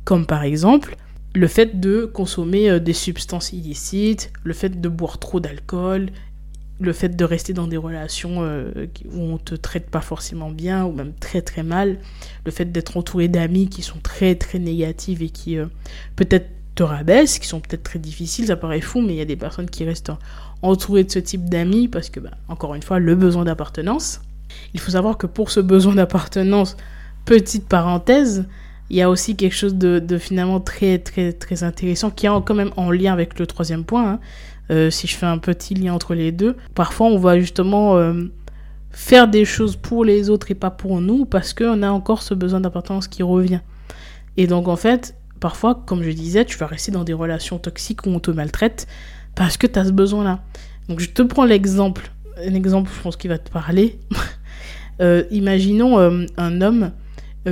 [0.03, 0.97] Comme par exemple,
[1.35, 6.09] le fait de consommer euh, des substances illicites, le fait de boire trop d'alcool,
[6.79, 10.85] le fait de rester dans des relations euh, où on te traite pas forcément bien
[10.85, 11.97] ou même très très mal,
[12.45, 15.65] le fait d'être entouré d'amis qui sont très très négatifs et qui euh,
[16.15, 19.25] peut-être te rabaissent, qui sont peut-être très difficiles, ça paraît fou, mais il y a
[19.25, 20.11] des personnes qui restent
[20.61, 24.21] entourées de ce type d'amis parce que, bah, encore une fois, le besoin d'appartenance.
[24.73, 26.77] Il faut savoir que pour ce besoin d'appartenance,
[27.25, 28.45] petite parenthèse,
[28.89, 32.53] il y a aussi quelque chose de, finalement très très très intéressant qui est quand
[32.53, 34.13] même en lien avec le troisième point.
[34.13, 34.19] Hein.
[34.69, 38.25] Euh, si je fais un petit lien entre les deux, parfois on va justement euh,
[38.91, 42.33] faire des choses pour les autres et pas pour nous parce qu'on a encore ce
[42.33, 43.61] besoin d'appartenance qui revient.
[44.35, 48.05] Et donc en fait, parfois, comme je disais, tu vas rester dans des relations toxiques
[48.05, 48.87] où on te maltraite
[49.35, 50.41] parce que tu as ce besoin-là.
[50.89, 53.99] Donc je te prends l'exemple, un exemple je pense qui va te parler.
[54.99, 56.91] Euh, imaginons un homme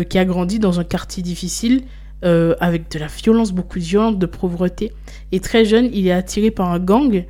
[0.10, 1.84] qui a grandi dans un quartier difficile
[2.24, 4.92] euh, avec de la violence, beaucoup de violence, de pauvreté.
[5.32, 7.26] Et très jeune, il est attiré par un gang.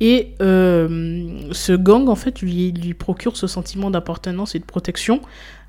[0.00, 5.20] Et euh, ce gang, en fait, lui, procure ce sentiment d'appartenance et de protection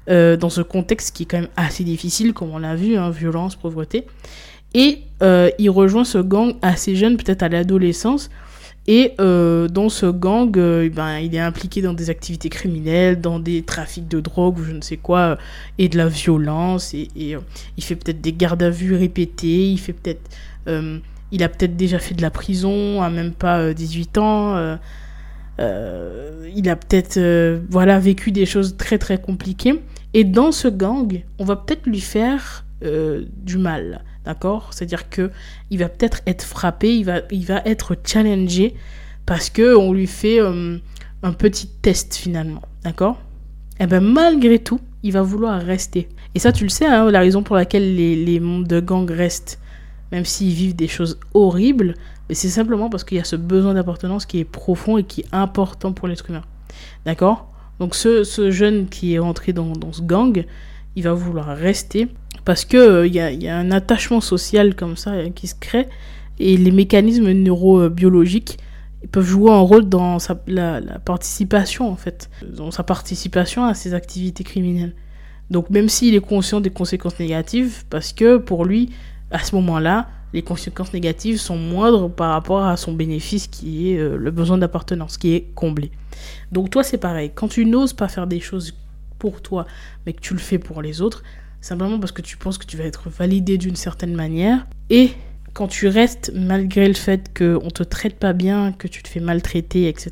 [0.07, 3.55] dans ce contexte qui est quand même assez difficile, comme on l'a vu, hein, violence,
[3.55, 4.07] pauvreté.
[4.73, 8.29] Et il rejoint ce gang assez jeune, peut-être à l'adolescence,
[8.87, 13.39] et euh, dans ce gang, euh, ben, il est impliqué dans des activités criminelles, dans
[13.39, 15.35] des trafics de drogue ou je ne sais quoi, euh,
[15.77, 16.93] et de la violence.
[16.93, 19.69] Et, il fait peut-être des gardes à vue répétés.
[19.69, 20.29] Il fait peut-être,
[21.31, 24.77] il a peut-être déjà fait de la prison à même pas 18 ans.
[25.59, 27.19] il a peut-être,
[27.69, 29.81] voilà, vécu des choses très très compliquées.
[30.13, 34.03] Et dans ce gang, on va peut-être lui faire du mal.
[34.25, 34.69] D'accord?
[34.71, 35.31] C'est-à-dire que
[35.69, 38.75] il va peut-être être frappé, il va, il va être challengé
[39.25, 40.77] parce que on lui fait euh,
[41.23, 42.61] un petit test finalement.
[42.83, 43.19] D'accord?
[43.79, 46.07] Et eh bien malgré tout, il va vouloir rester.
[46.35, 49.59] Et ça, tu le sais, hein, la raison pour laquelle les, membres de gang restent,
[50.11, 51.95] même s'ils vivent des choses horribles,
[52.29, 55.27] c'est simplement parce qu'il y a ce besoin d'appartenance qui est profond et qui est
[55.31, 56.43] important pour l'être humain.
[57.05, 57.51] D'accord?
[57.79, 60.45] Donc ce, ce, jeune qui est rentré dans, dans ce gang,
[60.95, 62.07] il va vouloir rester
[62.45, 65.87] parce euh, il y, a, un attachement social comme ça euh, qui se crée
[66.39, 68.57] et les mécanismes neurobiologiques
[69.11, 74.43] peuvent jouer un rôle dans la, participation en fait, dans sa participation à ces activités
[74.43, 74.93] criminelles.
[75.49, 78.91] Donc même s'il est conscient des conséquences négatives, parce que pour lui,
[79.31, 83.97] à ce moment-là, les conséquences négatives sont moindres par rapport à son bénéfice qui est
[83.97, 85.91] euh, le besoin d'appartenance, qui est comblé.
[86.51, 88.73] Donc toi c'est pareil, quand tu n'oses pas faire des choses
[89.19, 89.67] pour toi,
[90.05, 91.21] mais que tu le fais pour les autres,
[91.61, 94.67] simplement parce que tu penses que tu vas être validé d'une certaine manière.
[94.89, 95.11] Et
[95.53, 99.19] quand tu restes, malgré le fait qu'on te traite pas bien, que tu te fais
[99.19, 100.11] maltraiter, etc.,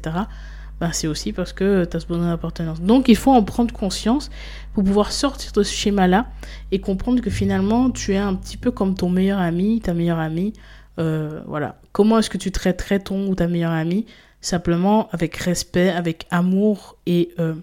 [0.79, 2.81] ben c'est aussi parce que tu as ce besoin d'appartenance.
[2.81, 4.29] Donc il faut en prendre conscience
[4.73, 6.27] pour pouvoir sortir de ce schéma-là
[6.71, 10.19] et comprendre que finalement tu es un petit peu comme ton meilleur ami, ta meilleure
[10.19, 10.53] amie.
[10.97, 11.79] Euh, voilà.
[11.91, 14.05] Comment est-ce que tu traiterais ton ou ta meilleure amie?
[14.41, 17.55] Simplement avec respect, avec amour et euh,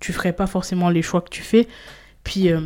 [0.00, 1.68] tu ferais pas forcément les choix que tu fais.
[2.24, 2.60] Puis euh,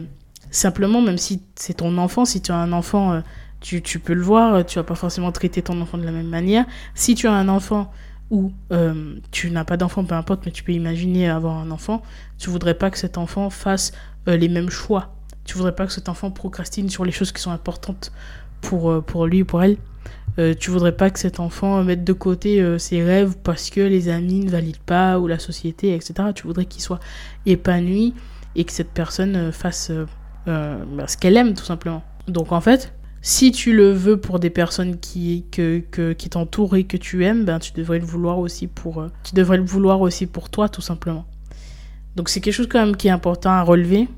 [0.52, 3.20] Simplement, même si c'est ton enfant, si tu as un enfant, euh,
[3.60, 6.66] tu, peux le voir, tu vas pas forcément traiter ton enfant de la même manière.
[6.94, 7.90] Si tu as un enfant
[8.30, 12.02] ou euh, tu n'as pas d'enfant, peu importe, mais tu peux imaginer avoir un enfant,
[12.36, 13.92] tu voudrais pas que cet enfant fasse
[14.28, 15.14] euh, les mêmes choix.
[15.46, 18.12] Tu voudrais pas que cet enfant procrastine sur les choses qui sont importantes
[18.60, 19.78] pour, pour lui ou pour elle.
[20.58, 24.44] tu voudrais pas que cet enfant mette de côté ses rêves parce que les amis
[24.44, 26.28] ne valident pas ou la société, etc.
[26.34, 27.00] Tu voudrais qu'il soit
[27.46, 28.14] épanoui
[28.54, 29.90] et que cette personne fasse
[30.48, 32.02] euh, bah, ce qu'elle aime tout simplement.
[32.28, 36.76] Donc en fait, si tu le veux pour des personnes qui, que, que, qui t'entourent
[36.76, 39.64] et que tu aimes, ben, tu devrais le vouloir aussi pour, euh, tu devrais le
[39.64, 41.24] vouloir aussi pour toi tout simplement.
[42.16, 44.08] Donc c'est quelque chose quand même qui est important à relever.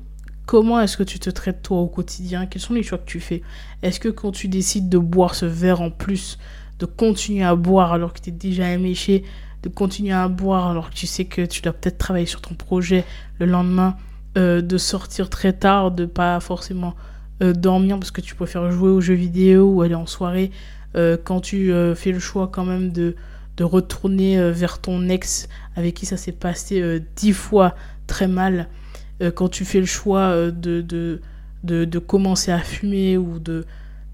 [0.45, 2.45] Comment est-ce que tu te traites toi au quotidien?
[2.45, 3.41] Quels sont les choix que tu fais?
[3.81, 6.37] Est-ce que quand tu décides de boire ce verre en plus,
[6.79, 9.23] de continuer à boire alors que tu es déjà éméché,
[9.63, 12.53] de continuer à boire alors que tu sais que tu dois peut-être travailler sur ton
[12.53, 13.03] projet
[13.39, 13.97] le lendemain,
[14.37, 16.93] euh, de sortir très tard, de pas forcément
[17.41, 20.51] euh, dormir parce que tu préfères jouer aux jeux vidéo ou aller en soirée,
[20.97, 23.15] euh, quand tu fais le choix quand même de,
[23.55, 27.75] de retourner vers ton ex avec qui ça s'est passé dix fois
[28.07, 28.67] très mal,
[29.35, 31.21] quand tu fais le choix de, de,
[31.63, 33.65] de, commencer à fumer ou de,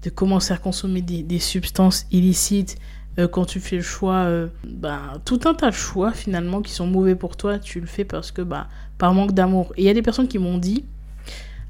[0.04, 2.76] de commencer à consommer des, des substances illicites,
[3.30, 4.26] quand tu fais le choix,
[4.64, 8.04] bah, tout un tas de choix finalement qui sont mauvais pour toi, tu le fais
[8.04, 8.68] parce que bah,
[9.02, 9.72] par manque d'amour.
[9.76, 10.84] Et il y a des personnes qui m'ont dit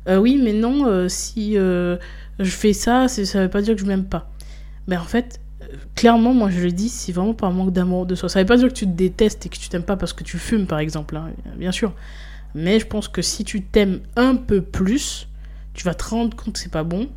[0.07, 1.97] euh, Oui, mais non, euh, si euh,
[2.39, 4.31] je fais ça, ça veut pas dire que je m'aime pas.
[4.87, 5.41] Mais en fait,
[5.95, 8.29] clairement, moi je le dis, c'est vraiment par manque d'amour de soi.
[8.29, 10.25] Ça veut pas dire que tu te détestes et que tu t'aimes pas parce que
[10.25, 11.95] tu fumes, par exemple, hein, bien sûr.
[12.55, 15.27] Mais je pense que si tu t'aimes un peu plus,
[15.73, 17.09] tu vas te rendre compte que c'est pas bon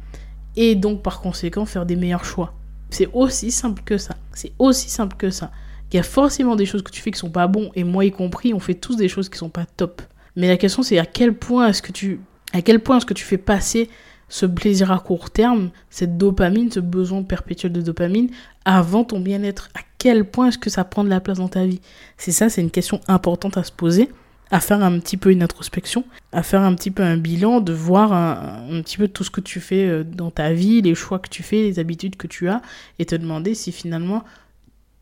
[0.55, 2.53] et donc par conséquent faire des meilleurs choix.
[2.89, 4.15] C'est aussi simple que ça.
[4.33, 5.51] C'est aussi simple que ça.
[5.91, 8.03] Il y a forcément des choses que tu fais qui sont pas bons et moi
[8.03, 10.01] y compris, on fait tous des choses qui sont pas top.
[10.35, 12.19] Mais la question c'est à quel point est-ce que tu
[12.51, 13.89] à quel point est-ce que tu fais passer
[14.27, 18.29] ce plaisir à court terme, cette dopamine, ce besoin perpétuel de dopamine
[18.65, 19.69] avant ton bien-être?
[19.73, 21.79] À quel point est-ce que ça prend de la place dans ta vie?
[22.17, 24.09] C'est ça, c'est une question importante à se poser,
[24.55, 27.73] à faire un petit peu une introspection, à faire un petit peu un bilan, de
[27.73, 31.19] voir un, petit peu tout ce que tu fais euh, dans ta vie, les choix
[31.19, 32.61] que tu fais, les habitudes que tu as,
[32.97, 34.23] et te demander si finalement,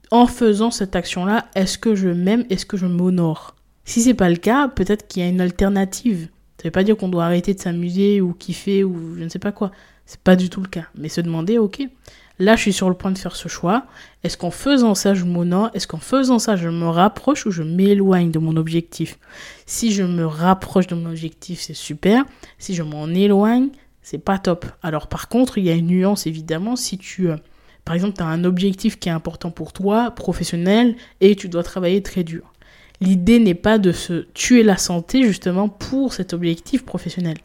[0.10, 3.56] en faisant cette action-là, est-ce que je m'aime, est-ce que je m'honore?
[3.86, 6.30] Si c'est pas le cas, peut-être qu'il y a une alternative
[6.64, 9.38] ça veut pas dire qu'on doit arrêter de s'amuser ou kiffer ou je ne sais
[9.38, 9.72] pas quoi.
[10.06, 10.86] C'est pas du tout le cas.
[10.96, 11.82] Mais se demander, ok,
[12.40, 13.86] là je suis sur le point de faire ce choix.
[14.24, 15.70] Est-ce qu'en faisant ça je m'honore?
[15.74, 19.18] Est-ce qu'en faisant ça je me rapproche ou je m'éloigne de mon objectif?
[19.66, 22.26] Si je me rapproche de mon objectif, c'est super.
[22.58, 23.70] Si je m'en éloigne,
[24.02, 24.66] c'est pas top.
[24.82, 27.38] Alors par contre, il y a une nuance évidemment si tu euh,
[27.86, 31.64] par exemple, tu as un objectif qui est important pour toi, professionnel, et tu dois
[31.64, 32.54] travailler très dur.
[33.02, 37.38] L'idée n'est pas de se tuer la santé justement pour cet objectif professionnel.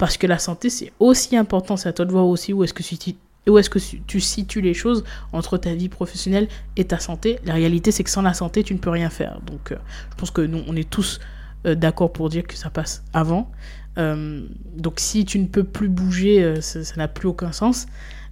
[0.00, 2.72] Parce que la santé, c'est aussi important, c'est à toi de voir aussi où est-ce
[2.72, 8.02] que tu situes les choses entre ta vie professionnelle et ta santé La réalité, c'est
[8.02, 9.42] que sans la santé, tu ne peux rien faire.
[9.44, 9.76] Donc, euh,
[10.12, 11.20] je pense que nous, on est tous
[11.66, 13.50] euh, d'accord pour dire que ça passe avant.
[13.98, 17.86] Euh, donc, si tu ne peux plus bouger, ça n'a plus aucun sens.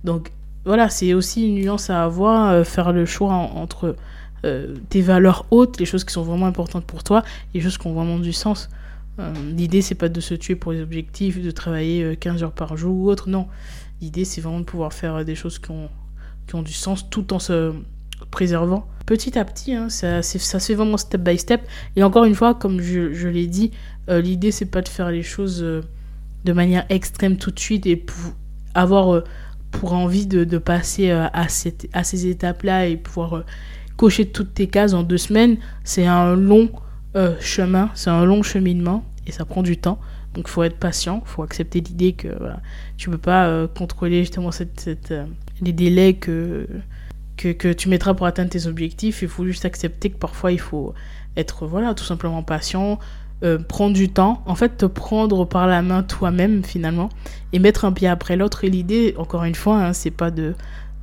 [0.05, 0.33] Donc,
[0.65, 3.95] voilà, c'est aussi une nuance à avoir, faire le choix entre
[4.89, 7.93] tes valeurs hautes, les choses qui sont vraiment importantes pour toi, les choses qui ont
[7.93, 8.71] vraiment du sens.
[9.19, 12.53] Euh, l'idée, c'est pas de se tuer pour les objectifs, de travailler 15 euh, heures
[12.53, 13.49] par jour ou autre, non.
[14.01, 15.89] L'idée, c'est vraiment de pouvoir faire des choses qui ont,
[16.47, 17.73] qui ont du sens tout en se
[18.31, 18.87] préservant.
[19.07, 21.63] Petit à petit, hein, ça, ça se fait vraiment step by step.
[21.97, 23.73] Et encore une fois, comme je, je l'ai dit,
[24.09, 28.33] l'idée, c'est pas de faire les choses de manière extrême tout de suite et pour
[28.75, 29.23] avoir
[29.71, 33.45] pour envie de, de passer à, cette, à ces étapes-là et pouvoir
[33.97, 36.71] cocher toutes tes cases en deux semaines, c'est un long
[37.19, 39.99] euh, chemin, c'est un long cheminement et ça prend du temps.
[40.35, 42.29] Donc il faut être patient, il faut accepter l'idée que
[42.97, 45.27] tu ne peux pas euh, contrôler justement euh,
[45.61, 46.69] les délais que,
[47.37, 49.23] que, tu mettras pour atteindre tes objectifs.
[49.23, 50.95] Il faut juste accepter que parfois il faut
[51.37, 52.99] être voilà, tout simplement patient,
[53.69, 57.09] prendre du temps, en fait te prendre par la main toi-même finalement
[57.53, 58.65] et mettre un pied après l'autre.
[58.65, 60.55] Et l'idée, encore une fois, hein, c'est pas de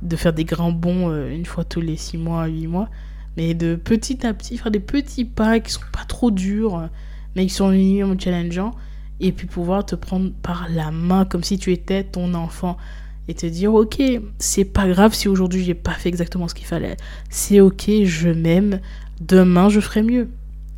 [0.02, 2.88] de faire des grands euh, une fois tous les 6 mois, 8 mois,
[3.36, 6.88] mais de petit à petit faire des petits pas qui sont pas trop durs,
[7.34, 8.74] mais qui sont minimum challengeants,
[9.20, 12.76] et puis pouvoir te prendre par la main comme si tu étais ton enfant.
[13.28, 14.00] Et te dire ok
[14.38, 16.96] c'est pas grave si aujourd'hui j'ai pas fait exactement ce qu'il fallait.
[17.28, 18.80] C'est ok je m'aime.
[19.20, 20.28] Demain je ferai mieux.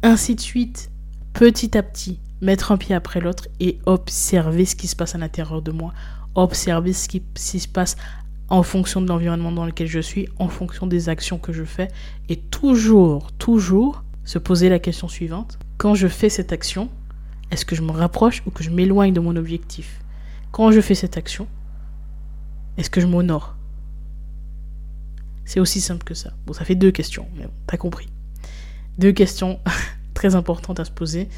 [0.03, 0.90] Ainsi de suite.
[1.35, 5.18] Petit à petit mettre un pied après l'autre et observer ce qui se passe à
[5.18, 5.92] l'intérieur de moi.
[6.35, 7.97] Observer ce qui, ce se passe
[8.48, 11.88] en fonction de l'environnement dans lequel je suis, en fonction des actions que je fais,
[12.28, 15.58] et toujours, toujours se poser la question suivante.
[15.76, 16.88] Quand je fais cette action,
[17.50, 20.00] est-ce que je me rapproche ou que je m'éloigne de mon objectif?
[20.50, 21.46] Quand je fais cette action,
[22.76, 23.54] est-ce que je m'honore?
[25.44, 26.32] C'est aussi simple que ça.
[26.46, 28.08] Bon, ça fait deux questions, mais bon, t'as compris.
[28.98, 29.61] Deux questions
[30.14, 31.28] très importantes à se poser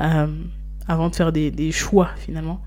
[0.00, 0.26] euh,
[0.86, 2.60] avant de faire des, des choix finalement.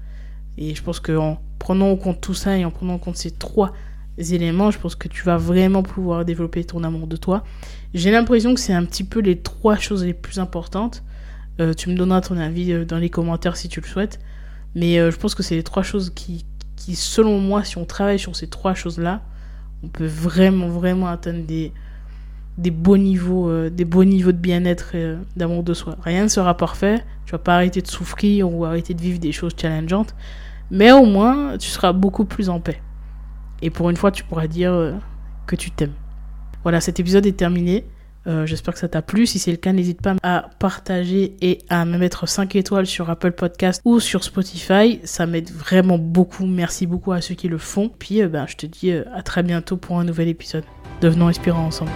[0.58, 3.32] Et je pense qu'en prenant en compte tout ça et en prenant en compte ces
[3.32, 3.74] trois
[4.18, 7.44] éléments, je pense que tu vas vraiment pouvoir développer ton amour de toi.
[7.94, 11.04] J'ai l'impression que c'est un petit peu les trois choses les plus importantes.
[11.60, 14.20] Euh, tu me donneras ton avis euh, dans les commentaires si tu le souhaites.
[14.76, 17.86] Mais euh, je pense que c'est les trois choses qui, qui, selon moi, si on
[17.86, 19.22] travaille sur ces trois choses-là,
[19.84, 21.72] on peut vraiment, vraiment atteindre des,
[22.58, 25.96] des beaux niveaux, des beaux niveaux de bien-être et d'amour de soi.
[26.04, 27.04] Rien ne sera parfait.
[27.26, 30.16] Tu vas pas arrêter de souffrir ou arrêter de vivre des choses challengeantes.
[30.72, 32.82] Mais au moins, tu seras beaucoup plus en paix.
[33.62, 34.94] Et pour une fois, tu pourras dire euh,
[35.46, 35.94] que tu t'aimes.
[36.64, 37.86] Voilà, cet épisode est terminé.
[38.28, 39.26] Euh, j'espère que ça t'a plu.
[39.26, 43.10] Si c'est le cas, n'hésite pas à partager et à me mettre 5 étoiles sur
[43.10, 45.00] Apple Podcast ou sur Spotify.
[45.06, 46.46] Ça m'aide vraiment beaucoup.
[46.46, 47.90] Merci beaucoup à ceux qui le font.
[47.98, 50.66] Puis, euh, ben, je te dis à très bientôt pour un nouvel épisode.
[51.02, 51.92] Devenons inspirants ensemble.